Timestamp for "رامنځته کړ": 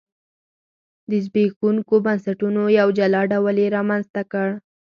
3.77-4.49